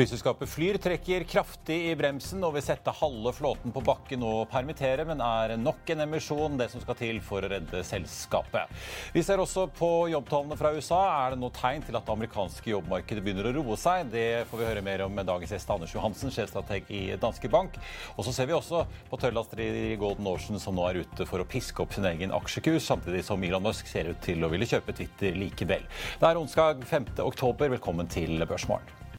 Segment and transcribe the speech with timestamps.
[0.00, 5.04] Flyselskapet Flyr trekker kraftig i bremsen og vil sette halve flåten på bakken og permittere,
[5.04, 8.72] men er nok en emisjon det som skal til for å redde selskapet.
[9.12, 11.02] Vi ser også på jobbtallene fra USA.
[11.18, 14.08] Er det noe tegn til at det amerikanske jobbmarkedet begynner å roe seg?
[14.14, 17.76] Det får vi høre mer om med dagens gjest Anders Johansen, sjefstrateg i Danske Bank.
[18.16, 21.44] Og så ser vi også på tørrlaster i Golden Ocean som nå er ute for
[21.44, 24.70] å piske opp sin egen aksjekurs, samtidig som Elon Musk ser ut til å ville
[24.72, 25.84] kjøpe Twitter likevel.
[26.16, 27.12] Det er onsdag 5.
[27.28, 27.76] oktober.
[27.76, 29.09] Velkommen til Børsmorgen.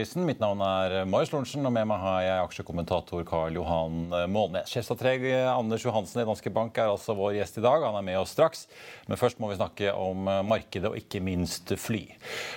[0.00, 4.70] Mitt navn er Marius Lorentzen, og med meg har jeg aksjekommentator Karl Johan Målnes.
[4.72, 7.84] Sjefstrateg Anders Johansen i Danske Bank er altså vår gjest i dag.
[7.84, 8.62] Han er med oss straks.
[9.10, 12.06] Men først må vi snakke om markedet, og ikke minst fly.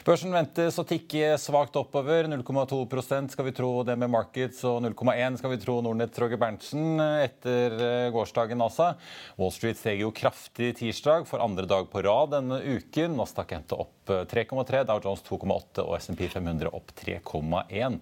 [0.07, 2.29] Børsen ventes å tikke svakt oppover.
[2.31, 7.03] 0,2% skal vi tro det med Markets, og 0,1 skal vi tro Nordnett Roger Berntsen
[7.03, 7.75] etter
[8.15, 8.93] gårsdagen, altså.
[9.35, 13.19] Wall Street steg jo kraftig tirsdag for andre dag på rad denne uken.
[13.19, 16.91] Nasdaq endte opp 3,3, Dow Jones 2,8 og SMP 500 opp
[17.33, 17.99] 3,1.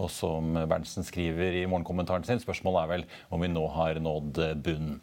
[0.00, 4.42] Og som Berntsen skriver i morgenkommentaren sin, spørsmålet er vel om vi nå har nådd
[4.64, 5.00] bunnen.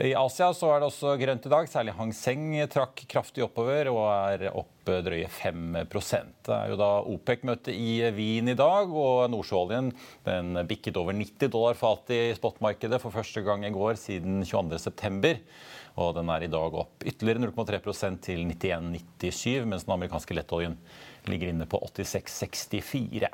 [0.00, 1.68] I Asia så er det også grønt i dag.
[1.68, 6.88] Særlig Hang Seng trakk kraftig oppover og er opp drøye 5 Det er jo da
[7.08, 9.92] OPEC-møte i Wien i dag, og nordsjøoljen
[10.26, 15.38] den bikket over 90 dollar fatet i spotmarkedet for første gang i går siden 22.9
[16.00, 20.74] og den er i dag opp ytterligere 0,3% til 91,97, mens den amerikanske lettoljen
[21.30, 23.28] ligger inne på 86,64.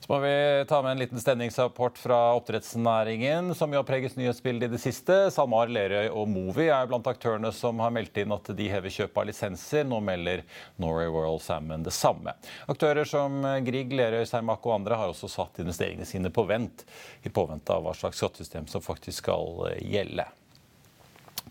[0.00, 4.66] Så må vi ta med en liten stemningsrapport fra oppdrettsnæringen, som jo har preget nyhetsbildet
[4.66, 5.18] i det siste.
[5.30, 9.20] SalMar, Lerøy og Movi er blant aktørene som har meldt inn at de hever kjøp
[9.22, 9.86] av lisenser.
[9.86, 10.42] Nå melder
[10.82, 12.34] Norway Royal Salmon det samme.
[12.72, 16.82] Aktører som Grieg, Lerøy, Cermaq og andre har også satt investeringene sine på vent,
[17.22, 20.26] i påvente av hva slags skattesystem som faktisk skal gjelde.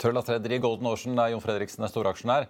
[0.01, 2.47] Tørrlastrederi Golden Ocean, der Jon Fredriksen er storaksjonær,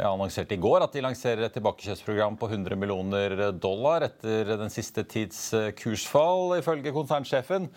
[0.00, 5.04] annonserte i går at de lanserer et tilbakekjøpsprogram på 100 millioner dollar etter den siste
[5.04, 7.68] tids kursfall, ifølge konsernsjefen.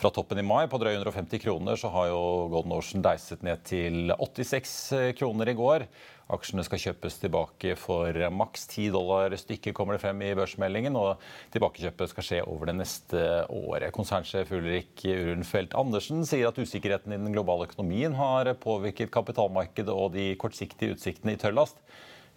[0.00, 3.62] Fra toppen i mai på drøye 150 kroner så har jo Golden Ocean deiset ned
[3.70, 4.74] til 86
[5.20, 5.86] kroner i går.
[6.30, 10.98] Aksjene skal kjøpes tilbake for maks 10 dollar stykket, kommer det frem i børsmeldingen.
[10.98, 11.22] Og
[11.54, 13.90] tilbakekjøpet skal skje over det neste året.
[13.96, 20.14] Konsernsjef Ulrik Urunfeldt Andersen sier at usikkerheten i den globale økonomien har påvirket kapitalmarkedet og
[20.14, 21.82] de kortsiktige utsiktene i tørrlast.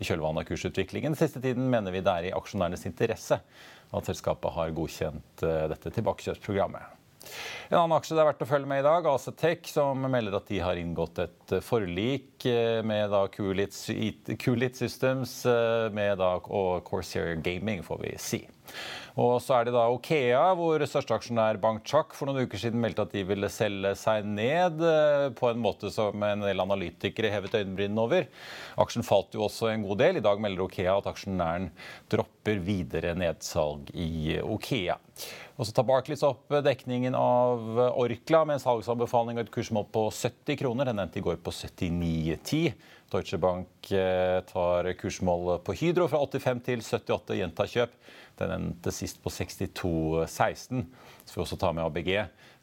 [0.02, 3.38] I kjølvannet av kursutviklingen siste tiden mener vi det er i aksjonærenes interesse
[3.94, 7.03] at selskapet har godkjent eh, dette tilbakekjøpsprogrammet.
[7.70, 10.50] En annen aksje det er verdt å følge med i dag, Acetec, som melder at
[10.52, 16.84] de har inngått et eh, forlik eh, med da Kulit Systems eh, med da, og
[16.88, 18.42] Corsair Gaming, får vi si.
[19.14, 22.82] Og så er det da Okea, hvor største aksjonær Bank Chak for noen uker siden
[22.82, 24.82] meldte at de ville selge seg ned
[25.38, 28.26] på en måte som en del analytikere hevet øyenbrynene over.
[28.82, 30.18] Aksjen falt jo også en god del.
[30.18, 31.70] I dag melder Okea at aksjonæren
[32.10, 34.98] dropper videre nedsalg i Okea.
[35.54, 40.08] Og så tar Barclays opp dekningen av Orkla med en salgsanbefaling og et kursmål på
[40.10, 40.90] 70 kroner.
[40.90, 42.74] Den endte i går på 79,10.
[43.14, 47.94] Deutsche Bank eh, tar kursmålet på Hydro fra 85 til 78, gjenta kjøp.
[48.40, 50.86] Den endte sist på 62,16.
[51.24, 52.10] Så vi også ta med ABG,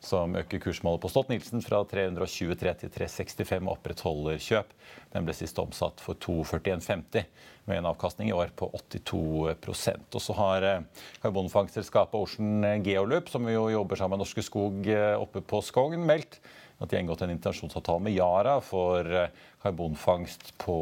[0.03, 4.75] som øker kursmålet på Stolt-Nielsen fra 323 til 365 og opprettholder kjøp.
[5.15, 7.29] Den ble sist omsatt for 241,50
[7.71, 13.47] med en avkastning i år på 82% Og så har eh, karbonfangstselskapet Ocean Geolup, som
[13.47, 16.41] jo jobber sammen med Norske Skog eh, oppe på Skogn, meldt
[16.81, 19.31] at de har inngått en intensjonsavtale med Yara for eh,
[19.63, 20.79] karbonfangst på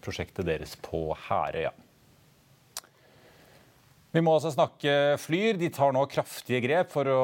[0.00, 1.72] prosjektet deres på Herøya.
[4.12, 5.56] Vi må også snakke Flyr.
[5.56, 7.20] De tar nå kraftige grep for å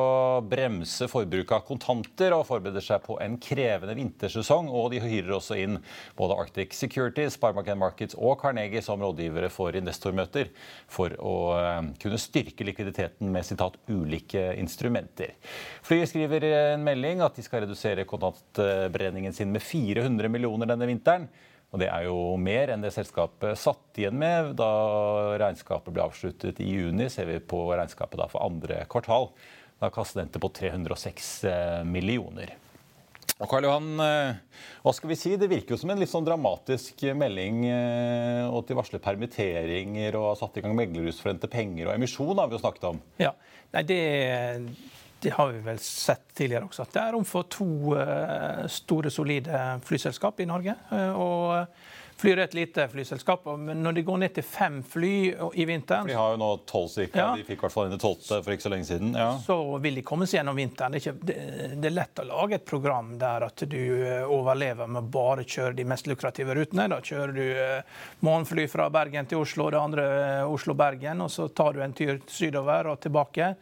[0.48, 4.70] bremse forbruket av kontanter og forbereder seg på en krevende vintersesong.
[4.72, 5.76] Og de hyrer også inn
[6.16, 10.48] både Arctic Securities, Sparbank Markets og Carnegie som rådgivere for investormøter
[10.88, 15.36] for å eh, kunne styrke likviditeten med sitat ulike instrumenter.
[15.84, 21.28] Flyr skriver en melding at de skal redusere kontantbrenningen sin med 400 millioner denne vinteren.
[21.68, 24.68] Og Det er jo mer enn det selskapet satt igjen med da
[25.40, 27.10] regnskapet ble avsluttet i juni.
[27.12, 29.28] Ser vi på regnskapet for andre kvartal.
[29.78, 32.56] Da kastet endte på 306 eh, millioner.
[33.38, 35.36] Og Karl Johan, eh, hva skal vi si?
[35.38, 37.60] Det virker jo som en litt sånn dramatisk melding.
[37.68, 41.86] Eh, og til varsler permitteringer og har satt i gang meglerhus for å hente penger.
[41.86, 43.04] Og emisjon har vi jo snakket om.
[43.22, 43.36] Ja,
[43.68, 44.00] Nei, det
[45.20, 46.86] det har vi vel sett tidligere også.
[46.86, 50.76] At det er rom for to uh, store, solide flyselskap i Norge.
[50.92, 55.10] Uh, og Flyr er et lite flyselskap, men når de går ned til fem fly
[55.54, 57.20] i vinteren De har jo nå tolv stykker.
[57.20, 59.12] Ja, de fikk i hvert fall inn det tolvte for ikke så lenge siden.
[59.14, 59.28] Ja.
[59.44, 59.54] Så
[59.84, 60.96] vil de komme seg gjennom vinteren.
[60.96, 61.28] Det er, ikke,
[61.78, 65.76] det, er, lett å lage et program der at du eh, overlever med bare kjøre
[65.78, 66.88] de mest lukrative rutene.
[66.90, 70.08] Da kjører du morgenfly fra Bergen til Oslo, det andre
[70.50, 73.52] Oslo-Bergen, og så tar du en tur sydover og tilbake.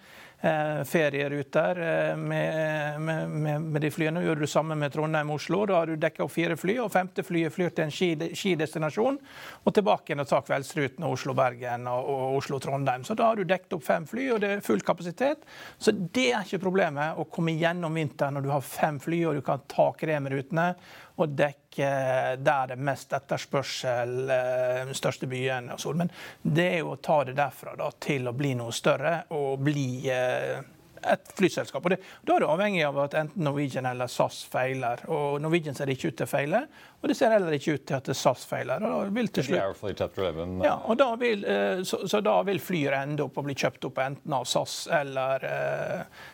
[0.46, 4.20] Eh, ferieruter eh, med, med, med, de flyene.
[4.22, 5.64] Gjør du det samme med Trondheim-Oslo.
[5.66, 9.18] Da har du dekka opp fire fly, og femte flyet flyr til en skidestinasjon.
[9.64, 13.02] Og tilbake igjen og tar kveldsruten Oslo-Bergen og, og Oslo-Trondheim.
[13.08, 15.42] Så da har du dekket opp fem fly, og det er full kapasitet.
[15.82, 19.40] Så det er ikke problemet å komme gjennom vinteren når du har fem fly og
[19.40, 20.68] du kan ta kremrutene
[21.16, 26.04] og dekke der det er mest etterspørsel, eh, største byen og sånn.
[26.04, 29.60] Men det er jo å ta det derfra da, til å bli noe større og
[29.66, 30.62] bli eh,
[31.06, 31.84] et flyselskap.
[31.84, 35.04] Og det, Da er det avhengig av at enten Norwegian eller SAS feiler.
[35.12, 36.62] Og Norwegian ser ikke ut til å feile,
[37.06, 38.82] og det ser heller ikke ut til at SAS feiler.
[38.82, 39.92] Og da vil til slutt...
[40.66, 43.86] Ja, og da vil, eh, så, så, da vil Flyr ende opp og bli kjøpt
[43.86, 45.46] opp enten av SAS eller,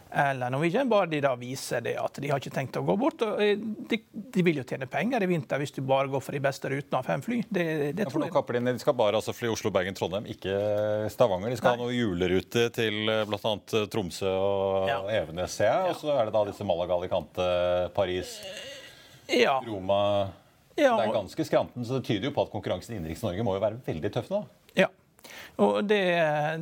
[0.08, 3.20] eller Norwegian, bare de da viser det at de har ikke tenkt å gå bort.
[3.36, 6.42] eh, De, de vil jo tjene penger i vinter hvis du bare går for de
[6.48, 7.42] beste rutene av fem fly.
[7.52, 7.68] Det,
[7.98, 10.56] det ja, for nå kapper de, de skal bare altså fly Oslo, Bergen, Trondheim, ikke
[11.12, 11.52] Stavanger.
[11.52, 11.78] De skal Nei.
[11.78, 13.56] ha noe julerute til eh, bl.a.
[13.76, 15.00] Eh, Tromsø og ja.
[15.20, 15.92] Evenes, ser jeg.
[15.92, 17.48] Og så er det da disse Malaga, Alicante,
[17.92, 18.38] Paris,
[19.32, 19.58] ja.
[19.68, 20.00] Roma
[20.76, 23.44] ja, Det er ganske skranten, så det tyder jo på at konkurransen i innenriks Norge
[23.46, 24.42] må jo være veldig tøff nå.
[24.78, 24.88] Ja,
[25.62, 26.02] og det,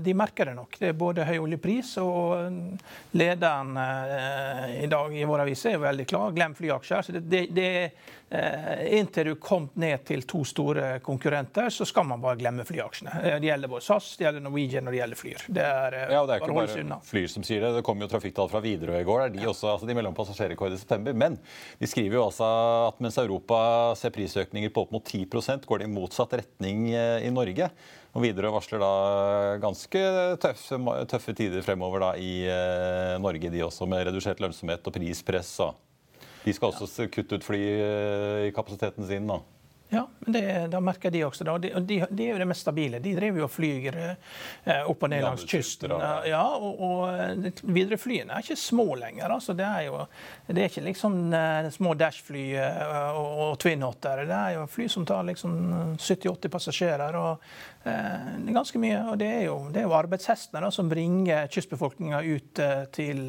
[0.04, 0.78] De merker det nok.
[0.78, 2.78] Det er både høy oljepris og
[3.16, 6.34] lederen eh, i dag i vår avis er veldig klar.
[6.36, 7.06] Glem flyaksjer.
[7.06, 7.70] Så det, det,
[8.30, 13.14] eh, inntil du kom ned til to store konkurrenter, så skal man bare glemme flyaksjene.
[13.22, 15.46] Eh, det gjelder både SAS, det gjelder Norwegian og det gjelder Flyr.
[15.48, 17.72] Det er, eh, ja, det er ikke bare, bare Flyr som sier det.
[17.78, 19.28] Det kom jo trafikktall fra Widerøe i går.
[19.34, 21.16] De, også, altså de melder om passasjerrekord i september.
[21.24, 21.38] Men
[21.80, 22.50] de skriver jo altså
[22.90, 23.60] at mens Europa
[23.98, 27.70] ser prisøkninger på opp mot 10% går det i motsatt retning eh, i Norge.
[28.10, 28.94] Og Widerøe varsler da
[29.62, 30.00] ganske
[30.42, 30.78] tøffe,
[31.10, 35.52] tøffe tider fremover da i eh, Norge, de også, med redusert lønnsomhet og prispress.
[35.60, 35.70] Så.
[36.42, 39.30] De skal også kutte ut fly eh, i kapasiteten sin.
[39.30, 39.38] da.
[39.92, 41.50] Ja, men det, da merker de også det.
[41.50, 43.00] Og de, de, er jo det mest stabile.
[43.02, 45.94] De driver jo og flyr eh, opp og ned langs kysten.
[46.30, 49.34] Ja, og, og eh, Widerøe-flyene er ikke små lenger.
[49.34, 50.04] altså Det er jo
[50.50, 54.24] det er ikke liksom eh, små Dash-fly eh, og, og Twin Otter.
[54.26, 55.58] Det er jo fly som tar liksom
[55.98, 57.18] 70-80 passasjerer.
[57.18, 57.44] og
[57.84, 59.02] eh, det ganske mye.
[59.12, 63.22] Og det er jo, det er jo arbeidshestene da, som bringer kystbefolkninga ut eh, til,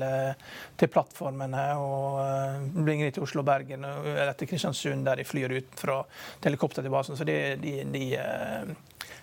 [0.77, 5.77] til, plattformene og bringer de til Oslo Bergen eller til Kristiansund, der de flyr ut
[5.79, 6.01] fra
[6.41, 7.17] til helikopter til basen.
[7.17, 8.75] Så de, de, de eh,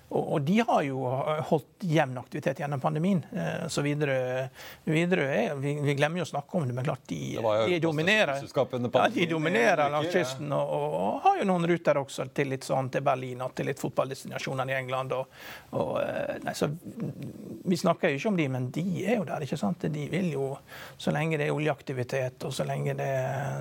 [0.08, 1.02] og, de har jo
[1.50, 3.18] holdt jevn aktivitet gjennom pandemien.
[3.32, 4.48] Eh, så videre,
[4.84, 7.18] videre er, vi, vi, glemmer jo å snakke om det, men klart de,
[7.68, 10.48] de dominerer, ja, de dominerer langs kysten.
[10.56, 13.68] Og, og, og, har jo noen ruter også til litt sånn til Berlin og til
[13.68, 15.12] litt fotballdestinasjoner i England.
[15.12, 15.38] Og,
[15.76, 15.94] og,
[16.46, 19.44] nei, så vi snakker jo ikke om de, men de er jo der.
[19.44, 19.90] ikke sant?
[19.92, 20.54] De vil jo,
[20.96, 23.12] Så lenge det er oljeaktivitet, og så lenge det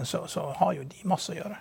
[0.07, 1.59] så, så har jo de masse å gjøre.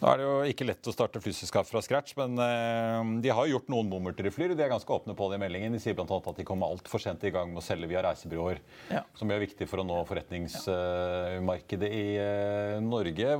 [0.00, 3.48] Nå er det jo ikke lett å starte flyselskap fra scratch, men uh, de har
[3.50, 4.54] gjort noen bommerter i Flyr.
[4.56, 5.74] De er ganske åpne på det i meldingen.
[5.76, 6.06] De sier bl.a.
[6.06, 8.60] at de kommer altfor sent i gang med å selge via reisebyråer.
[8.92, 9.04] Ja.
[9.18, 13.36] Som er viktig for å nå forretningsmarkedet i uh, Norge.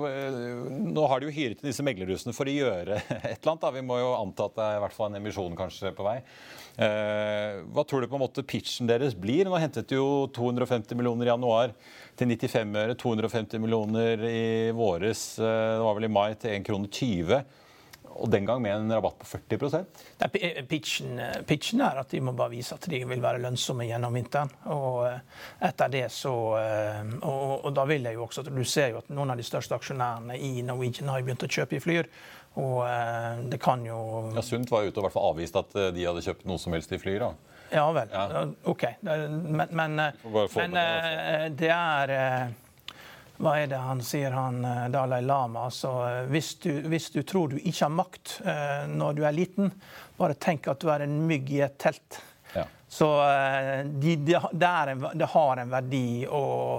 [0.85, 3.65] Nå har de jo hyret inn disse meglerhusene for å gjøre et eller annet.
[3.67, 3.75] Da.
[3.75, 6.19] Vi må jo anta at det er i hvert fall en emisjon kanskje på vei.
[6.75, 9.47] hva tror du på en måte pitchen deres blir?
[9.47, 11.75] Nå hentet de jo 250 millioner i januar
[12.19, 12.97] til 95 øre.
[12.99, 15.45] 250 millioner i våres, eh,
[15.77, 17.45] det var vel i mai, til 1,20 kroner
[18.15, 19.87] Og den gang med en rabatt på 40
[20.21, 20.29] Nei,
[20.71, 24.15] pitchen, eh, pitchen, er at de må bare vise at de vil være lønnsomme gjennom
[24.15, 24.53] vinteren.
[24.71, 25.03] Og
[25.61, 29.31] etter det så og, og da vil jeg jo også Du ser jo at noen
[29.31, 32.07] av de største aksjonærene i Norwegian har begynt å kjøpe i Flyr.
[32.55, 32.87] Og
[33.51, 36.23] det kan jo Ja, Sundt var ute og i hvert fall avvist at de hadde
[36.23, 37.19] kjøpt noe som helst i Flyr.
[37.19, 37.54] da.
[37.75, 38.13] Ja vel.
[38.13, 38.45] Ja.
[38.71, 38.85] OK.
[39.03, 39.97] Men, men,
[40.55, 40.77] men
[41.59, 42.15] det er
[43.43, 44.61] hva er det han sier, han
[44.95, 45.65] Dalai Lama?
[45.67, 45.91] Altså,
[46.31, 48.37] hvis, du, hvis du tror du ikke har makt
[48.95, 49.73] når du er liten,
[50.21, 52.21] bare tenk at du er en mygg i et telt.
[52.95, 56.27] Så eh, de, de, det, en, det, har en verdi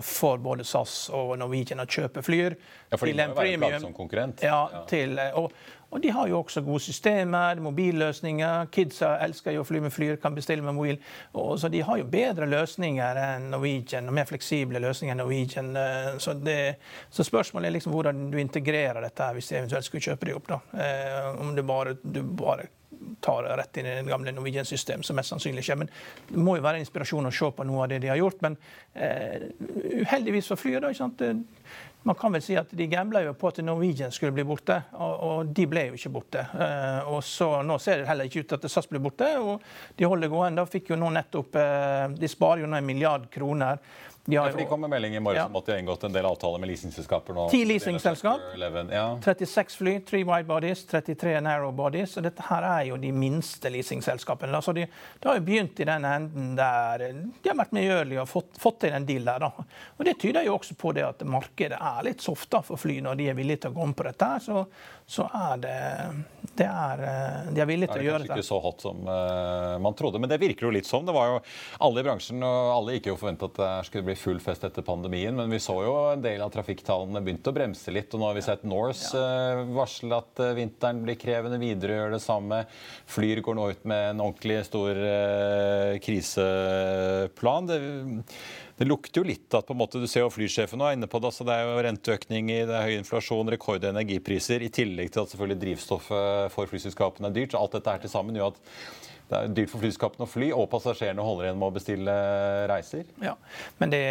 [0.02, 2.56] for både SAS og Norwegian å kjøpe flyer.
[2.88, 3.82] Ja, for de må jo være premium.
[3.84, 4.44] som konkurrent.
[4.46, 4.84] Ja, ja.
[4.88, 5.52] Til, eh, og,
[5.90, 8.70] og, de har jo også gode systemer, mobilløsninger.
[8.72, 11.02] Kidsa elsker jo å fly med flyer, kan bestille med mobil.
[11.34, 15.76] Og, så de har jo bedre løsninger enn Norwegian, og mer fleksible løsninger enn Norwegian.
[15.84, 16.58] Eh, så, det,
[17.12, 20.48] så spørsmålet er liksom hvordan du integrerer dette hvis de eventuelt skulle kjøpe det opp.
[20.56, 20.64] da.
[20.80, 22.72] Eh, om du bare, du bare
[23.24, 25.80] tar rett inn i det gamle Norwegian-systemet, som mest sannsynlig skjer.
[25.82, 25.92] Men
[26.30, 28.42] det må jo være inspirasjon å se på noe av det de har gjort.
[28.46, 28.58] Men
[28.94, 29.50] eh,
[30.06, 30.94] uheldigvis for flyet, da.
[30.94, 31.26] ikke sant?
[32.06, 35.14] Man kan vel si at de gambla jo på at Norwegian skulle bli borte, og,
[35.26, 36.44] og de ble jo ikke borte.
[36.54, 39.64] Eh, og så Nå ser det heller ikke ut til at SAS blir borte, og
[39.98, 40.68] de holder gående.
[40.70, 43.82] Fikk jo nå nettopp, eh, De sparer jo nå en milliard kroner
[44.26, 45.46] ja, for de kom med melding i morges ja.
[45.46, 47.38] om at de har inngått en del avtaler med leasingselskaper.
[47.52, 48.42] Ti leasingselskap,
[48.90, 49.04] ja.
[49.24, 52.18] 36 fly, 3 wide bodies, 33 narrow bodies.
[52.18, 54.56] og Dette her er jo de minste leasingselskapene.
[54.58, 54.88] Altså de,
[55.20, 58.82] de, har jo begynt i den enden der de har vært medgjørlige og fått, fått
[58.88, 59.46] til en deal der.
[59.46, 59.68] Da.
[60.00, 63.22] Og Det tyder jo også på det at markedet er litt softa for fly når
[63.22, 64.32] de er villige til å gå om på dette.
[64.34, 64.66] her, så,
[65.06, 65.80] så er det,
[66.58, 67.02] det er,
[67.54, 68.26] De er villige til å gjøre det.
[68.26, 70.90] Det er kanskje ikke så hot som uh, man trodde, men det virker jo litt
[70.90, 71.06] sånn.
[71.06, 71.36] Det var jo
[71.86, 74.86] alle i bransjen, og alle gikk jo forventa at det skulle bli full fest etter
[74.86, 78.18] pandemien, men vi så jo en del av trafikktallene begynte å bremse litt.
[78.18, 81.62] og Nå har vi sett Norse uh, varsle at uh, vinteren blir krevende.
[81.62, 82.64] Widerøe gjør det samme.
[83.14, 84.98] Flyr går nå ut med en ordentlig stor
[86.02, 87.70] kriseplan.
[87.70, 87.78] Det,
[88.78, 91.08] det, lukter jo litt at på en måte, Du ser jo flysjefen nå er inne
[91.08, 91.32] på det.
[91.32, 95.32] altså Det er jo renteøkning, det er høy inflasjon, rekord energipriser, i tillegg til at
[95.32, 97.56] selvfølgelig drivstoffet for flyselskapene er dyrt.
[97.56, 98.60] så Alt dette her til sammen gjør at
[99.30, 102.16] det er dyrt for flyskapene å fly, og passasjerene holder igjen med å bestille
[102.70, 103.10] reiser.
[103.24, 103.34] Ja,
[103.82, 104.04] Men det,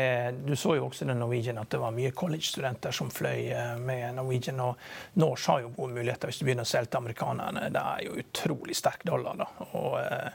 [0.46, 4.18] du så jo også i Norwegian at det var mye college-studenter som fløy eh, med
[4.18, 4.62] Norwegian.
[4.64, 7.68] Og Norse har jo gode muligheter hvis du begynner å selge til amerikanerne.
[7.74, 9.38] Det er jo utrolig sterk dollar.
[9.44, 9.50] da.
[9.72, 10.30] Og eh,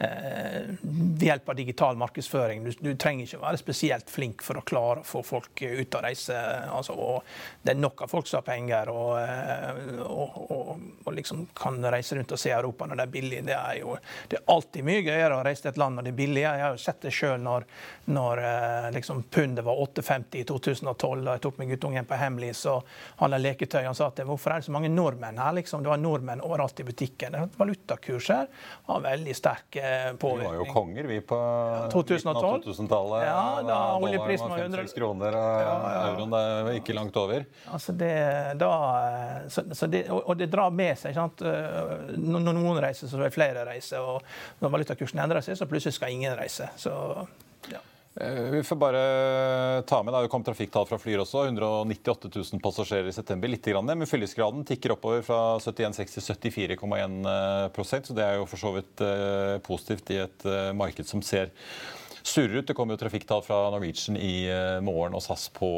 [0.00, 2.64] Eh, ved hjelp av digital markedsføring.
[2.64, 6.04] Du, du, trenger ikke være spesielt flink for å klare å få folk ut og
[6.04, 6.36] reise.
[6.70, 11.16] Altså, og det er nok av folk som har penger og, eh, og, og, og
[11.16, 13.42] liksom kan reise rundt og se Europa når det er billig.
[13.48, 13.96] Det er jo
[14.28, 16.42] det er alltid mye gøyere å reise til et land når det er billig.
[16.44, 17.66] Jeg har jo sett det sjøl når,
[18.10, 22.64] når eh, liksom, pundet var 8,50 i 2012 og jeg tok med guttungen på Hemlis
[22.70, 22.88] og
[23.22, 23.82] han har leketøy.
[23.86, 25.54] Han sa at hvorfor er det så mange nordmenn her?
[25.58, 27.36] Liksom, det var nordmenn overalt i butikken.
[27.58, 28.48] Valutakurs her
[28.88, 29.80] har veldig sterk
[30.18, 30.52] påvirkning.
[30.52, 31.38] Vi var jo konger, vi, på
[31.92, 32.62] 2012.
[32.68, 33.26] 2000-tallet.
[33.28, 36.02] Ja, da oljeprisen var 100 kroner, og ja, ja.
[36.12, 37.44] euroen er ikke langt over.
[37.72, 38.12] Altså det,
[38.60, 38.70] da,
[39.48, 41.16] så, så det, og det drar med seg.
[41.16, 41.42] Sant?
[41.42, 44.07] Når noen reiser, så er det flere reiser.
[44.08, 46.70] Og når valutakursen endrer seg, så plutselig skal ingen reise.
[46.80, 46.92] Så,
[47.72, 47.82] ja.
[48.20, 49.02] Eh, vi får bare
[49.82, 51.44] ta med, Det kom trafikktall fra Flyr også.
[51.44, 53.48] 198 000 passasjerer i september.
[53.48, 56.22] litt grann, Men fyllingsgraden tikker oppover fra 71,6 til
[56.74, 61.22] 74,1% så det er jo for så vidt eh, positivt i et eh, marked som
[61.22, 61.50] ser
[62.28, 62.68] surrer ut.
[62.68, 64.46] Det kommer jo trafikktall fra Norwegian i
[64.84, 65.70] morgen og SAS på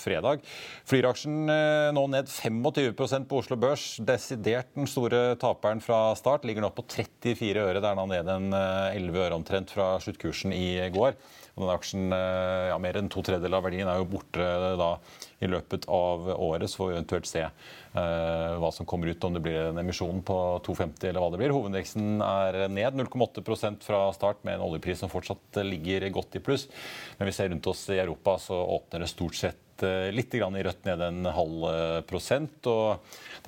[0.00, 0.44] fredag.
[0.88, 1.48] Flyraksjen
[1.94, 3.86] nå ned 25% på Oslo Børs.
[4.00, 6.46] Desidert den store taperen fra start.
[6.48, 7.82] Ligger nå på 34 øre.
[7.82, 11.18] Det er nå ned en 11 øre omtrent fra sluttkursen i går.
[11.58, 14.76] Og den aksjen, eh, ja, Mer enn to tredjedeler av verdien er jo borte eh,
[14.78, 14.92] da,
[15.38, 16.70] i løpet av året.
[16.70, 20.22] Så får vi eventuelt se uh, hva som kommer ut, om det blir en emisjon
[20.26, 21.54] på 2,50 eller hva det blir.
[21.54, 26.68] Hovedveksten er ned 0,8% fra start, med en oljepris som fortsatt ligger godt i pluss.
[27.18, 29.64] Men vi ser rundt oss i Europa, så åpner det stort sett
[30.10, 31.66] litt i rødt ned en halv
[32.08, 32.66] prosent.
[32.66, 32.98] og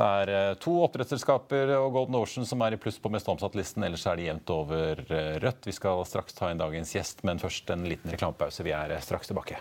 [0.00, 3.84] det er eh, to oppdrettsselskaper og Golden Ocean som er i pluss på mest omsatt-listen.
[3.86, 5.66] Ellers er det jevnt over eh, rødt.
[5.68, 8.64] Vi skal straks ta inn dagens gjest, men først en liten reklamepause.
[8.66, 9.60] Vi er eh, straks tilbake.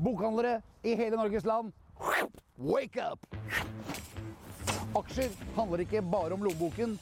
[0.00, 1.72] Bokhandlere i hele Norges land,
[2.58, 3.26] wake up!
[4.96, 6.94] Aksjer handler ikke bare om lommeboken,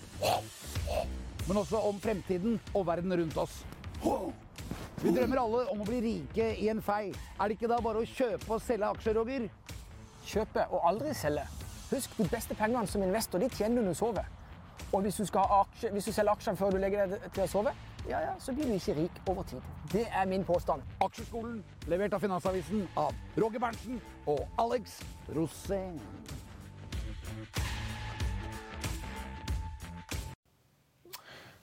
[1.48, 3.60] men også om fremtiden og verden rundt oss.
[5.02, 7.12] Vi drømmer alle om å bli rike i en fei.
[7.38, 9.46] Er det ikke da bare å kjøpe og selge aksjer, Roger?
[10.26, 11.46] Kjøpe og aldri selge.
[11.92, 14.26] Husk, de beste pengene som investor de tjener du når du sover.
[14.90, 17.78] Og hvis du, aksje, hvis du selger aksjene før du legger deg til å sove,
[18.08, 19.60] ja, ja, så blir du ikke rik over tid.
[19.92, 20.82] Det er min påstand.
[21.00, 25.00] Aksjeskolen, levert av Finansavisen av Roger Berntsen og Alex
[25.34, 25.98] Rosén.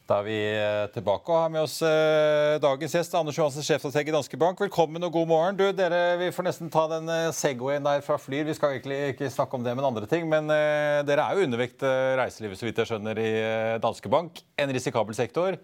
[0.06, 4.12] Da er vi eh, tilbake og har med oss eh, dagens gjest, Anders Johansen, sjefstrateg
[4.12, 4.60] i Danske Bank.
[4.62, 5.58] Velkommen og god morgen.
[5.58, 8.44] Du, dere, Vi får nesten ta den eh, Segwayen der fra Flyr.
[8.46, 10.28] Vi skal egentlig ikke snakke om det, men andre ting.
[10.30, 11.82] Men dere er jo undervekt
[12.22, 13.34] reiselivet, så vidt jeg skjønner, i
[13.82, 14.44] Danske Bank.
[14.62, 15.58] En risikabel sektor.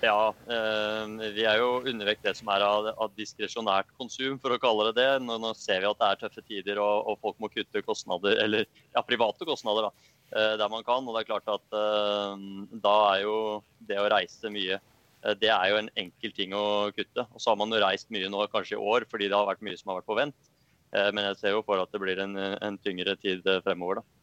[0.00, 4.86] Ja, vi er jo undervekt det som er av, av diskresjonært konsum, for å kalle
[4.88, 5.10] det det.
[5.26, 8.40] Nå, nå, ser vi at det er tøffe tider og, og folk må kutte kostnader,
[8.40, 9.90] eller ja, private kostnader.
[9.90, 11.06] da Eh, der man kan.
[11.06, 12.44] Og det er klart at eh,
[12.84, 13.36] da er jo
[13.82, 16.64] det å reise mye eh, det er jo en enkel ting å
[16.94, 17.26] kutte.
[17.34, 19.64] Og så har man jo reist mye nå, kanskje i år, fordi det har vært
[19.66, 20.50] mye som har vært på vent.
[20.90, 24.19] Men jeg ser jo for at det blir en, en tyngre tid fremover, da.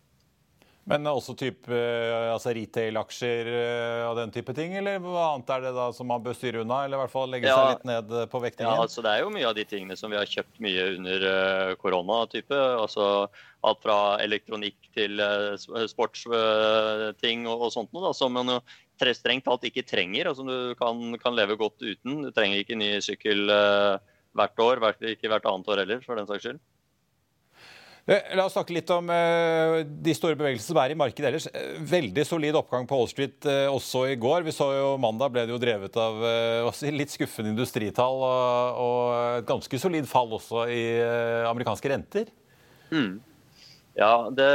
[0.87, 1.77] Men også type
[2.31, 3.49] altså retail-aksjer
[4.07, 6.77] og den type ting, eller hva annet er det da som man bør styre unna?
[6.85, 8.71] Eller i hvert fall legge ja, seg litt ned på vektingen?
[8.71, 11.25] Ja, altså Det er jo mye av de tingene som vi har kjøpt mye under
[11.81, 12.61] korona-type.
[12.79, 13.09] Altså
[13.67, 15.19] alt fra elektronikk til
[15.91, 18.61] sportsting og, og, sånt noe, da, som man jo
[19.17, 22.23] strengt talt ikke trenger, og som du kan, kan, leve godt uten.
[22.23, 23.43] Du trenger ikke ny sykkel
[24.37, 26.63] hvert år, ikke hvert annet år heller, for den saks skyld.
[28.07, 31.47] La oss snakke litt om uh, de store bevegelsene som er i markedet ellers.
[31.91, 34.45] Veldig solid oppgang på Wall Street også i går.
[34.47, 36.23] Vi så jo Mandag ble det jo drevet av
[36.95, 39.01] litt skuffende industritall og,
[39.41, 40.83] et ganske solid fall også i
[41.51, 42.31] amerikanske renter.
[42.95, 43.17] Mm.
[43.97, 44.45] Ja, det,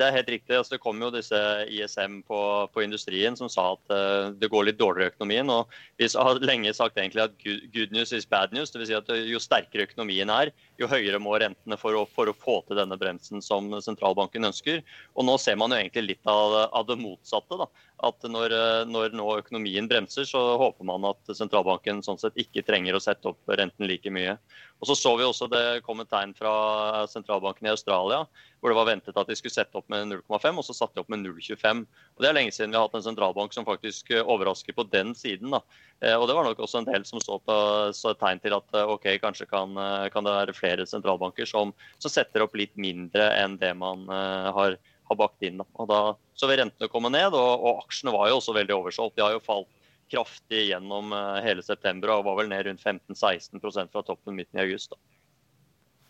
[0.00, 0.54] det, er helt riktig.
[0.56, 1.36] Altså, det kom jo disse
[1.68, 2.38] ISM på,
[2.72, 5.52] på industrien som sa at uh, det går litt dårligere i økonomien.
[5.52, 8.72] og Vi har lenge sagt egentlig at good, good news is bad news.
[8.72, 12.32] Det vil si at Jo sterkere økonomien er, jo høyere må rentene for å, for
[12.32, 14.80] å, få til denne bremsen som sentralbanken ønsker.
[15.12, 17.60] Og Nå ser man jo egentlig litt av, av det motsatte.
[17.60, 17.68] da.
[18.04, 18.52] At når,
[18.90, 23.30] når, nå økonomien bremser, så håper man at sentralbanken sånn sett ikke trenger å sette
[23.30, 24.34] opp renten like mye.
[24.80, 28.26] Og så så vi også det kom et tegn fra sentralbanken i Australia,
[28.60, 31.02] hvor det var ventet at de skulle sette opp med 0,5, og så satte de
[31.04, 31.84] opp med 0,25.
[31.86, 34.84] Og Det er lenge siden vi har hatt en sentralbank som faktisk eh, overrasker på
[34.92, 35.54] den siden.
[35.56, 35.62] da.
[36.02, 37.56] Eh, og Det var nok også en del som så på
[37.96, 39.72] så tegn til at eh, ok, kanskje kan,
[40.12, 44.76] kan, det være flere sentralbanker som, som, setter opp litt mindre enn det man har,
[45.08, 45.62] har bakt inn.
[45.62, 46.00] Og da
[46.36, 49.16] så vil rentene komme ned, og, og aksjene var jo også veldig oversolgt.
[49.16, 49.70] De har jo falt
[50.12, 54.66] kraftig gjennom eh, hele september og var vel ned rundt 15-16% fra toppen midten i
[54.66, 54.94] august.
[54.94, 55.15] Da.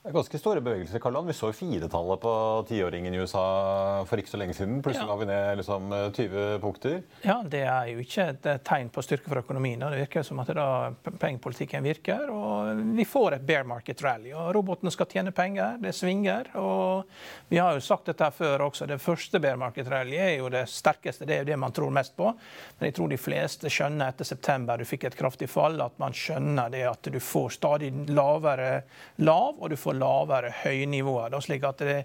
[0.07, 1.01] Det er ganske store bevegelser.
[1.03, 2.33] Karl Vi så firetallet på
[2.69, 4.77] tiåringen i USA for ikke så lenge siden.
[4.79, 5.09] Plutselig ja.
[5.11, 7.01] var vi ned liksom 20 punkter.
[7.27, 9.83] Ja, Det er jo ikke et tegn på styrke for økonomien.
[9.83, 12.31] Det virker som at da pengepolitikken virker.
[12.31, 14.31] og Vi får et bear market rally.
[14.31, 15.81] og Robotene skal tjene penger.
[15.83, 16.53] Det svinger.
[16.55, 17.11] og
[17.49, 18.87] Vi har jo sagt dette før også.
[18.87, 21.27] Det første bear market rally er jo det sterkeste.
[21.27, 22.31] Det er jo det man tror mest på.
[22.79, 26.15] Men jeg tror de fleste skjønner etter september du fikk et kraftig fall, at man
[26.15, 28.85] skjønner det at du får stadig lavere
[29.17, 29.59] lav.
[29.59, 31.31] og du får lavere høynivåer.
[31.33, 32.01] Da, slik at det,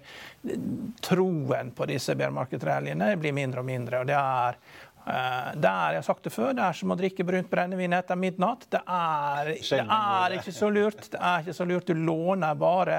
[1.04, 4.02] troen på disse bærmarkedsrallyene blir mindre og mindre.
[4.02, 4.58] og det er
[5.02, 7.96] Uh, det er jeg har sagt det før, det er som å drikke brunt brennevin
[7.96, 8.68] etter midnatt.
[8.70, 11.08] Det er, det er, ikke så lurt.
[11.10, 11.90] Det er ikke så lurt.
[11.90, 12.98] Du låner bare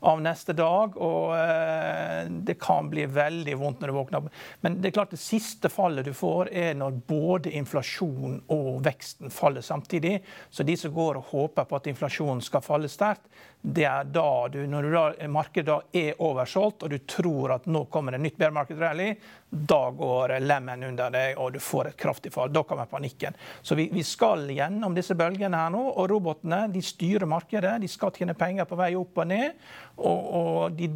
[0.00, 0.96] av neste dag.
[0.96, 4.28] Og eh, det kan bli veldig vondt når du våkner.
[4.64, 9.32] Men det er klart det siste fallet du får, er når både inflasjon og veksten
[9.34, 10.18] faller samtidig.
[10.50, 13.28] Så de som går og håper på at inflasjonen skal falle sterkt,
[13.60, 17.66] det er da du, når du da, markedet da er oversolgt, og du tror at
[17.68, 19.10] nå kommer det nytt bear market rally,
[19.50, 22.52] da går lemmen under deg, og du får et kraftig fall.
[22.54, 23.36] Da kommer panikken.
[23.60, 27.74] Så vi, vi skal gjennom disse bølgene her nå, og robotene de styrer markedet.
[27.82, 29.58] De skal tjene penger på vei opp og ned.
[30.00, 30.90] Og, og de,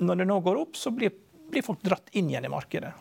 [0.00, 1.14] når det nå går opp, så blir,
[1.50, 2.94] blir, folk dratt inn igjen i markedet.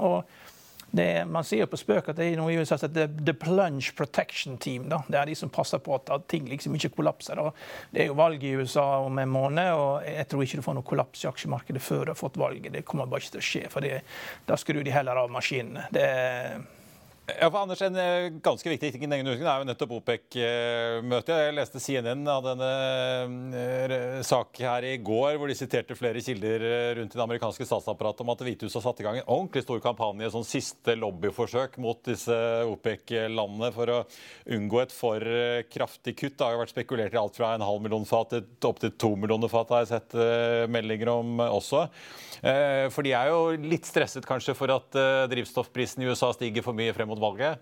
[0.94, 3.34] Det, man sier jo på spøk at det er noe i USA som heter The
[3.42, 4.86] Plunge Protection Team.
[4.92, 5.00] Da.
[5.08, 7.42] Det er de som passer på at, at ting liksom ikke kollapser.
[7.42, 7.58] Og
[7.90, 10.78] det er jo valg i USA om en måned, og jeg tror ikke du får
[10.78, 12.70] noe kollaps i aksjemarkedet før du har fått valget.
[12.76, 14.04] Det kommer bare ikke til å skje, for det,
[14.46, 15.88] da skrur de heller av maskinene.
[15.98, 16.08] Det
[17.24, 21.30] ja, for Anders, En eh, ganske viktig ting denne uken er jo nettopp OPEC-møtet.
[21.32, 22.72] Jeg leste CNN av denne
[23.56, 26.66] eh, sak her i går, hvor de siterte flere kilder
[26.98, 29.80] rundt i det amerikanske statsapparatet om at Hvitehuset har satt i gang en ordentlig stor
[29.86, 32.36] kampanje, sånn siste lobbyforsøk mot disse
[32.68, 34.02] OPEC-landene for å
[34.58, 35.24] unngå et for
[35.72, 36.36] kraftig kutt.
[36.36, 39.52] Det har jo vært spekulert i alt fra en halv million fat til to millioner
[39.52, 40.20] fat, har jeg sett
[40.76, 41.86] meldinger om også.
[42.92, 45.00] For de er jo litt stresset kanskje for at
[45.32, 47.62] drivstoffprisen i USA stiger for mye fremover mot valget?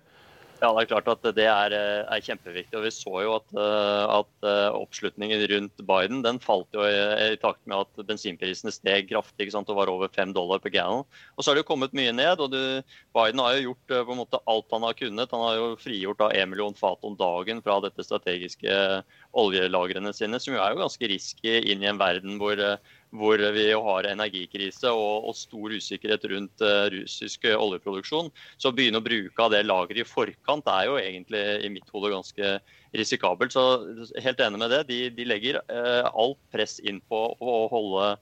[0.62, 2.76] Ja, det er klart at det er, eh, er kjempeviktig.
[2.78, 7.34] og Vi så jo at, eh, at, eh, oppslutningen rundt Biden den falt jo i,
[7.34, 11.04] i takt med at bensinprisene steg kraftig og var over fem dollar per gallon.
[11.36, 12.40] Og Så har det jo kommet mye ned.
[12.40, 15.32] og du, Biden har jo gjort på en måte alt han har kunnet.
[15.32, 20.38] Han har jo frigjort da 1 million fat om dagen fra dette strategiske oljelagrene sine,
[20.38, 22.54] som jo er jo ganske risky inn i en verden hvor
[23.12, 28.32] hvor vi har energikrise og, og stor usikkerhet rundt uh, russisk oljeproduksjon.
[28.58, 31.90] Så å begynne å bruke av det lageret i forkant er jo egentlig i mitt
[31.92, 32.54] hode ganske
[32.96, 33.56] risikabelt.
[33.56, 33.66] Så
[34.24, 34.84] helt enig med det.
[34.92, 38.16] De, de legger uh, alt press inn på å holde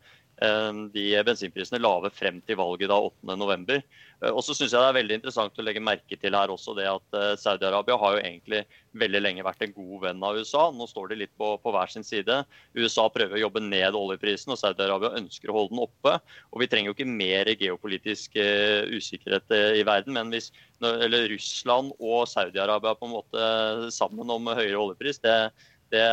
[0.94, 3.82] de bensinprisene lave frem til valget da 8.11.
[4.24, 6.76] Eh, og så synes jeg det er veldig interessant å legge merke til her også
[6.78, 8.62] det at eh, Saudi-Arabia har jo egentlig
[9.00, 10.66] veldig lenge vært en god venn av USA.
[10.76, 12.42] Nå står de litt på, på hver sin side.
[12.78, 16.16] USA prøver å jobbe ned oljeprisen, og Saudi-Arabia ønsker å holde den oppe.
[16.54, 20.50] Og vi trenger jo ikke mer geopolitisk usikkerhet i verden, men hvis
[20.80, 23.48] eller Russland og Saudi-Arabia på en måte
[23.94, 25.36] sammen om høyere oljepris, det,
[25.94, 26.04] det,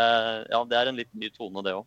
[0.50, 1.86] ja, det er en litt ny tone, det òg.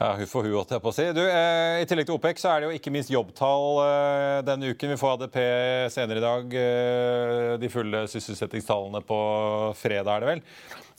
[0.00, 1.04] Ja, Huff og holdt jeg på å si.
[1.12, 4.70] Du, eh, I tillegg til OPEC så er det jo ikke minst jobbtall eh, denne
[4.72, 4.94] uken.
[4.94, 5.36] Vi får ADP
[5.92, 6.54] senere i dag.
[6.56, 9.18] Eh, de fulle sysselsettingstallene på
[9.76, 10.40] fredag, er det vel.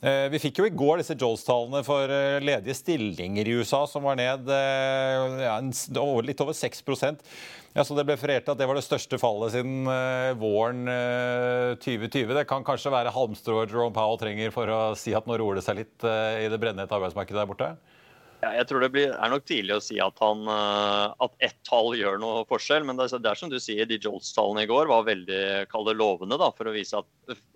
[0.06, 4.06] Eh, vi fikk jo i går disse Jones-tallene for eh, ledige stillinger i USA, som
[4.06, 5.56] var ned eh, ja,
[6.22, 6.82] litt over 6
[7.72, 9.86] ja, så Det ble referert at det var det største fallet siden
[10.38, 10.84] våren
[11.80, 12.34] 2020.
[12.36, 15.64] Det kan kanskje være halmstrået Jerome Powell trenger for å si at nå roer det
[15.64, 17.70] seg litt i det brennhete arbeidsmarkedet der borte?
[18.42, 21.92] Jeg tror det blir, er nok tidlig å si at, han, eh, at ett tall
[21.94, 22.82] gjør noe forskjell.
[22.88, 26.50] Men det, det er som du sier, de Jolts-tallene i går var veldig lovende da,
[26.56, 27.06] for å vise at,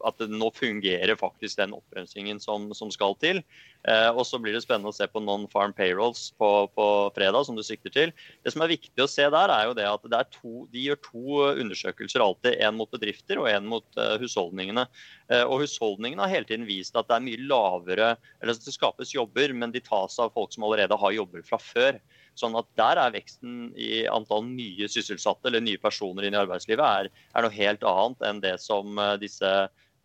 [0.06, 3.42] at nå fungerer faktisk den oppbremsingen som, som skal til.
[3.86, 7.58] Eh, og så blir det spennende å se på non-farm payrolls på, på, fredag, som
[7.58, 8.14] du sikter til.
[8.42, 11.00] Det som er viktig å se der, er jo det at det to, de gjør
[11.06, 12.58] to undersøkelser alltid.
[12.66, 14.86] En mot bedrifter og en mot uh, husholdningene.
[15.30, 18.74] Eh, og husholdningene har hele tiden vist at det er mye lavere Eller at det
[18.74, 22.00] skapes jobber, men de tas av folk som allerede har jobber fra før.
[22.36, 26.84] Sånn at Der er veksten i antall nye sysselsatte eller nye personer inn i arbeidslivet
[26.84, 29.52] er, er noe helt annet enn det som uh, disse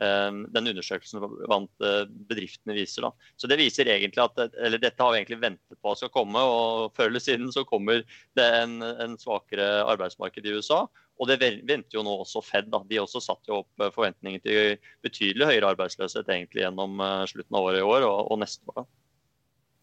[0.01, 3.05] Ehm, den undersøkelsen blant eh, bedriftene viser.
[3.05, 3.29] Da.
[3.37, 6.95] Så det viser egentlig at, eller Dette har vi egentlig ventet på skal komme, og
[6.97, 8.01] før eller siden så kommer
[8.37, 10.87] det en, en svakere arbeidsmarked i USA.
[11.21, 12.71] Og det venter jo nå også Fed.
[12.73, 12.81] Da.
[12.89, 17.59] De også satte jo opp eh, forventninger til betydelig høyere arbeidsløshet egentlig gjennom eh, slutten
[17.59, 18.81] av året i år og, og neste år.
[18.81, 19.00] Da.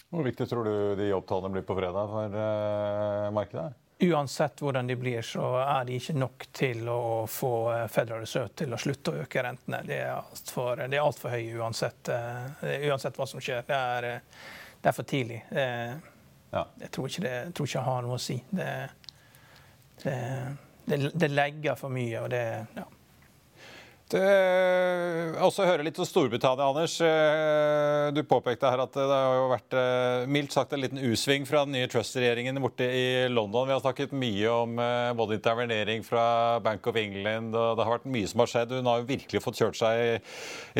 [0.09, 3.75] Hvor viktig tror du de jobbtallene blir på fredag for uh, markedet?
[4.01, 8.53] uansett hvordan de blir, så er de ikke nok til å få eh, Federal Reserve
[8.55, 9.81] til å slutte å øke rentene.
[9.87, 13.65] Det er altfor alt høye uansett, uh, uansett, hva som skjer.
[13.67, 14.45] Det er, uh,
[14.79, 15.41] det er for tidlig.
[15.51, 16.63] Ja.
[16.81, 18.39] Jeg tror ikke det jeg tror ikke har noe å si.
[18.55, 18.69] Det,
[20.05, 22.45] det, det legger for mye, og det
[22.79, 22.87] ja.
[24.17, 26.95] Uh, også høre litt om Storbritannia, Anders.
[26.97, 31.45] Uh, du påpekte her at det har jo vært uh, mildt sagt en liten U-sving
[31.49, 33.69] fra den nye Trust-regjeringen borte i London.
[33.69, 34.81] Vi har snakket mye om
[35.19, 36.25] både intervenering fra
[36.65, 38.77] Bank of England, og det har vært mye som har skjedd.
[38.79, 40.11] Hun har jo virkelig fått kjørt seg i,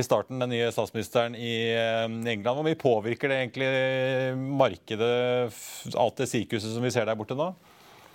[0.01, 2.55] i starten, den nye statsministeren i England.
[2.55, 3.73] Hvor mye påvirker det egentlig
[4.57, 5.13] markedet,
[6.01, 7.53] alt det sirkuset som vi ser der borte nå?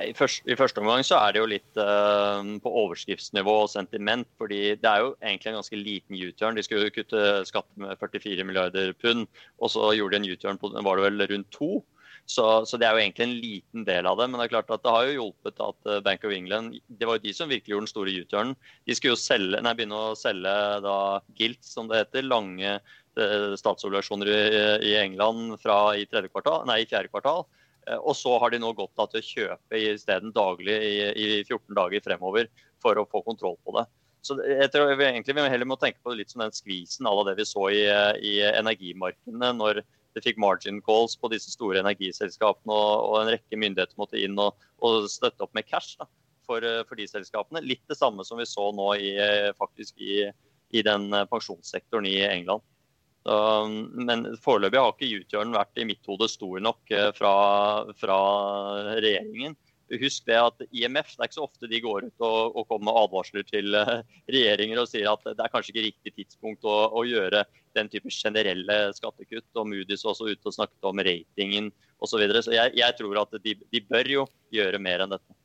[0.01, 4.27] I første, I første, omgang så er det jo litt uh, på overskriftsnivå og sentiment.
[4.41, 6.57] fordi det er jo egentlig en ganske liten U-turn.
[6.57, 9.27] De skulle jo kutte skatt med 44 milliarder pund,
[9.59, 11.83] og så gjorde de en U-turn på var det vel rundt to.
[12.25, 14.29] Så, så, det er jo egentlig en liten del av det.
[14.29, 17.07] Men det er klart at det har jo hjulpet at eh, Bank of England Det
[17.07, 18.53] var jo de som virkelig gjorde den store U-turnen.
[18.87, 20.53] De skulle jo selge, nei, begynne å selge
[20.85, 20.97] da
[21.39, 24.39] gilt, som det heter, lange uh, statsobligasjoner i,
[24.93, 27.43] i, England fra i, kvartal, nei, i fjerde kvartal.
[27.87, 31.75] Eh, og så har de nå gått til å kjøpe isteden daglig i, i, 14
[31.77, 32.49] dager fremover
[32.83, 33.85] for å få kontroll på det.
[34.23, 37.25] Så jeg tror vi egentlig vi heller må tenke på litt som den skvisen av
[37.27, 37.83] det vi så i,
[38.23, 39.81] i energimarkedene når
[40.13, 44.37] det fikk margin calls på disse store energiselskapene og, og en rekke myndigheter måtte inn
[44.39, 46.07] og, og støtte opp med cash da,
[46.47, 47.65] for, for, de selskapene.
[47.65, 49.11] Litt det samme som vi så nå i,
[49.59, 50.21] faktisk i,
[50.71, 52.63] i den pensjonssektoren i England.
[53.23, 57.35] Men foreløpig har ikke U-turnen vært i mitt hode stor nok eh, fra,
[57.99, 58.17] fra,
[58.99, 59.55] regjeringen.
[59.93, 62.87] Husk det at IMF det er ikke så ofte de går ut og, og kommer
[62.89, 63.99] med advarsler til eh,
[64.31, 67.43] regjeringer og sier at det er kanskje ikke riktig tidspunkt å, å gjøre
[67.77, 69.47] den type generelle skattekutt.
[69.55, 72.15] og Moody's også ute og snakket om ratingen osv.
[72.15, 72.43] Så, videre.
[72.43, 75.39] så jeg, jeg tror at de, de bør jo gjøre mer enn dette.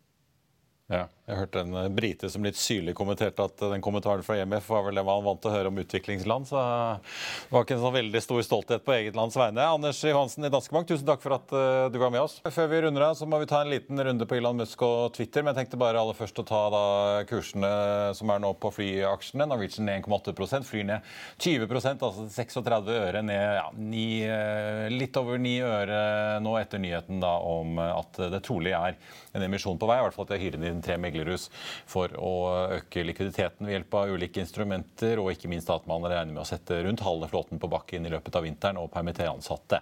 [0.88, 1.04] Ja.
[1.28, 4.86] Jeg hørte en eh, brite som litt syrlig kommenterte at den kommentaren fra IMF var
[4.86, 6.62] vel det man vant til å høre om utviklingsland, så
[6.96, 9.66] det var ikke en sånn veldig stor stolthet på eget lands vegne.
[9.76, 11.52] Anders Johansen i Danske Bank, tusen takk for at
[11.92, 12.38] du var med oss.
[12.54, 15.12] Før vi runder av, så må vi ta en liten runde på Elon Musk og
[15.16, 16.82] Twitter, men jeg tenkte bare aller først å ta da
[17.28, 17.70] kursene
[18.16, 19.48] som er nå på flyaksjene.
[19.48, 21.12] Norwegian 1,8 flyr ned
[21.44, 26.00] 20% altså 36 øre, ned ja, 9, uh, litt over 9 øre
[26.44, 28.96] nå etter nyheten da om at det trolig er
[29.36, 31.48] en emisjon på vei, i hvert fall at de har hyret inn tre megler meglerhus
[31.88, 32.32] for å
[32.78, 36.48] øke likviditeten ved hjelp av ulike instrumenter, og ikke minst at man regner med å
[36.48, 39.80] sette rundt halve flåten på bakken i løpet av vinteren og permittere ansatte.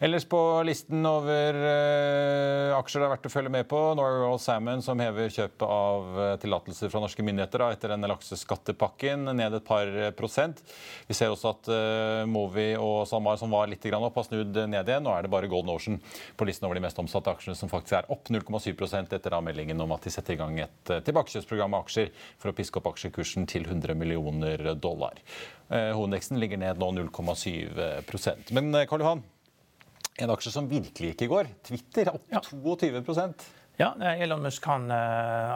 [0.00, 4.84] Ellers på listen over uh, aksjer det er verdt å følge med på, Norway Salmon
[4.84, 9.66] som hever kjøpet av uh, tillatelser fra norske myndigheter da, etter denne lakseskattepakken, ned et
[9.66, 10.62] par prosent.
[11.08, 14.88] Vi ser også at uh, Movi og SalMar som var litt opp, har snudd ned
[14.88, 15.04] igjen.
[15.04, 15.98] Nå er det bare Golden Ocean
[16.38, 19.94] på listen over de mest omsatte aksjene som faktisk er opp 0,7% etter avmeldingen om
[19.96, 22.90] at de setter i gang et et eh, tilbakekjøpsprogram med aksjer for å piske opp
[22.92, 25.20] aksjekursen til 100 millioner dollar.
[25.68, 29.24] Eh, hovedindeksen ligger ned nå 0,7% Men eh, Karl Johan,
[30.20, 32.42] en aksje som virkelig ikke går, Twitter opp ja.
[32.44, 33.04] 22
[33.80, 34.96] ja, Elon Musk han, uh,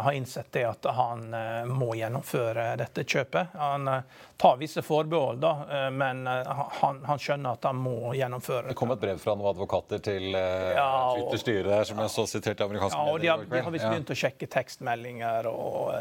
[0.03, 3.53] har innsett det at han uh, må gjennomføre dette kjøpet.
[3.61, 3.99] Han uh,
[4.41, 5.51] tar visse forbehold, da,
[5.93, 8.75] men han, han, skjønner at han må gjennomføre det.
[8.77, 12.67] kom et brev fra noen advokater til ja, Twitters styre som jeg så sitert i
[12.67, 15.95] amerikanske ja, og De har, de har visst begynt å sjekke tekstmeldinger, og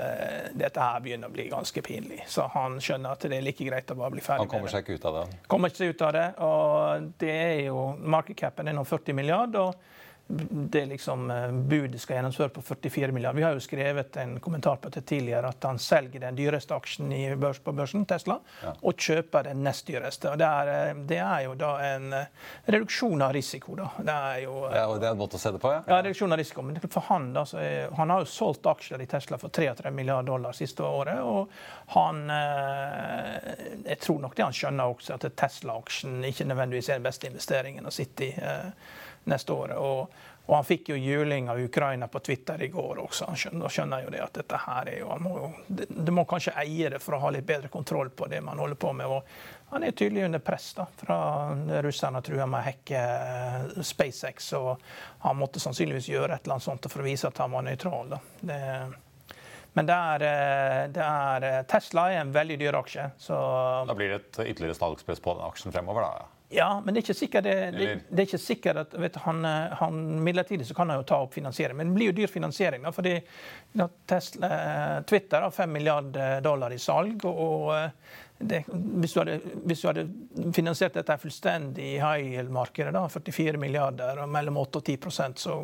[0.59, 2.23] dette her begynner å bli ganske pinlig.
[2.27, 4.49] Så han skjønner at det er like greit å bare bli ferdig med det.
[4.49, 5.41] Han kommer seg ikke ut av det?
[5.53, 6.27] Kommer ikke ut av det.
[6.49, 9.69] og det er jo, Markedcapen er nå 40 milliarder.
[9.69, 10.01] og
[10.49, 13.37] det liksom eh, budet skal gjennomføres på 44 milliarder.
[13.37, 17.11] Vi har jo skrevet en kommentar på det tidligere at han selger den dyreste aksjen
[17.39, 18.73] børs på børsen, Tesla, ja.
[18.81, 20.31] og kjøper den nest dyreste.
[20.31, 23.77] Og det er, eh, det er, jo da en eh, reduksjon av risiko.
[23.79, 23.89] Da.
[23.99, 25.83] Det er jo ja, og det er en måte å se det på, ja?
[25.87, 26.65] Ja, reduksjon av risiko.
[26.65, 30.31] Men for han, da, er, han har jo solgt aksjer i Tesla for 33 milliarder
[30.33, 31.21] dollar siste året.
[31.21, 31.51] Og
[31.93, 32.21] han
[33.83, 37.87] Jeg tror nok det han skjønner også, at Tesla-aksjen ikke nødvendigvis er den beste investeringen
[37.87, 38.31] å sitte i
[39.29, 39.77] neste året.
[39.77, 40.13] Og,
[40.45, 43.29] og, han fikk jo juling av Ukraina på Twitter i går også.
[43.29, 46.25] Han skjønner, skjønner jo det at dette her er jo, må jo det, det, må
[46.29, 49.07] kanskje eie det for å ha litt bedre kontroll på det man holder på med.
[49.07, 51.19] Og han er tydelig under press da, fra
[51.85, 54.51] russerne truer med å hacke eh, SpaceX.
[54.59, 54.83] Og
[55.25, 58.17] han måtte sannsynligvis gjøre et eller annet sånt for å vise at han var nøytral.
[58.43, 58.61] Det,
[59.73, 63.09] men det er, eh, det er, eh, Tesla er en veldig dyr aksje.
[63.17, 63.37] Så
[63.87, 66.05] da blir det et ytterligere salgspress på den aksjen fremover?
[66.05, 66.11] da?
[66.21, 66.27] Ja,
[66.85, 69.75] men det er ikke sikkert, det, det, det er ikke sikkert at vet, han, eh,
[69.79, 72.83] han, Midlertidig så kan han jo ta opp finansiering, men det blir jo dyr finansiering.
[72.85, 73.15] Da, fordi
[73.73, 77.25] da, Tesla, eh, Twitter har 5 milliarder dollar i salg.
[77.25, 80.03] og, og det, hvis, du hadde, hvis, du hadde,
[80.53, 85.57] finansiert dette fullstendig i high yield-markedet, 44 milliarder og mellom 8 og 10% så,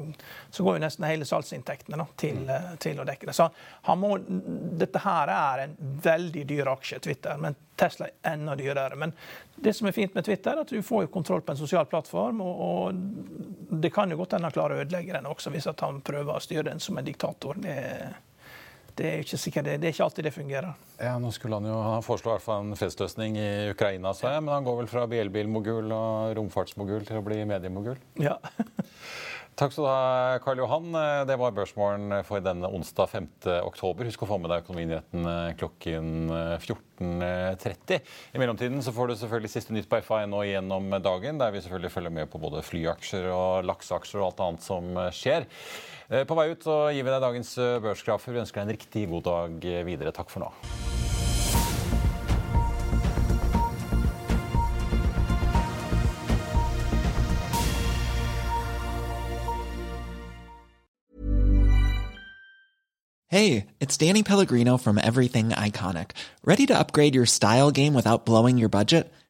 [0.49, 2.77] så går jo nesten hele salgsinntektene til, mm.
[2.79, 3.35] til, å dekke det.
[3.35, 3.49] Så
[3.99, 4.13] må,
[4.79, 8.95] dette her er en veldig dyr aksje, Twitter, men Tesla er enda dyrere.
[8.99, 9.13] Men
[9.55, 12.41] det som er fint med Twitter, er at du får kontroll på en sosial plattform.
[12.43, 16.01] Og, og det kan jo godt hende han klarer å ødelegge den også, hvis han
[16.05, 17.59] prøver å styre den som en diktator.
[17.63, 17.77] Det
[18.99, 20.75] det er ikke sikkert, det, det er ikke alltid det fungerer.
[20.99, 24.35] Ja, nå skulle Han jo, han foreslår i hvert fall en fredsløsning i Ukraina, sa
[24.35, 27.99] jeg, men han går vel fra bilbilmogul og romfartsmogul til å bli mediemogul?
[28.19, 28.37] Ja.
[29.59, 30.93] Takk skal du ha, Karl Johan.
[31.27, 33.25] Det var børsmålen for denne onsdag 5.
[33.65, 34.07] oktober.
[34.07, 35.27] Husk å få med deg Økonominyheten
[35.59, 36.31] klokken
[36.63, 37.99] 14.30.
[38.31, 41.91] I mellomtiden så får du selvfølgelig siste nytt på FA.no gjennom dagen, der vi selvfølgelig
[41.91, 45.49] følger med på både flyaksjer og lakseaksjer og alt annet som skjer.
[46.09, 48.33] Eh, på vei ut så gir vi deg dagens eh, børsgrafer.
[48.33, 50.09] Vi ønsker deg en riktig god dag eh, videre.
[50.09, 50.49] Takk for nå.
[63.29, 66.17] Hey, it's Danny Pellegrino from Everything Iconic.
[66.43, 69.13] Ready to upgrade your style game without blowing your budget?